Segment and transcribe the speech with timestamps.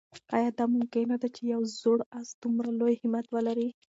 [0.35, 3.67] آیا دا ممکنه ده چې یو زوړ آس دومره لوی همت ولري؟